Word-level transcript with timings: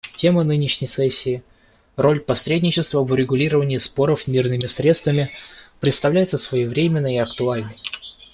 Тема 0.15 0.43
нынешней 0.43 0.87
сессии— 0.87 1.43
«Роль 1.95 2.21
посредничества 2.21 3.03
в 3.03 3.11
урегулировании 3.11 3.77
споров 3.77 4.25
мирными 4.25 4.65
средствами»— 4.65 5.29
представляется 5.79 6.39
своевременной 6.39 7.13
и 7.13 7.19
актуальной. 7.19 7.75